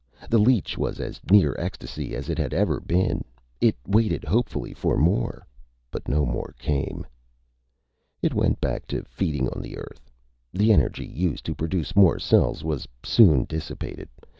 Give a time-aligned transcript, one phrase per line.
[0.31, 3.23] The leech was as near ecstasy as it had ever been.
[3.59, 5.45] It waited hopefully for more,
[5.91, 7.05] but no more came.
[8.23, 10.09] It went back to feeding on the Earth.
[10.53, 14.09] The energy, used to produce more cells, was soon dissipated.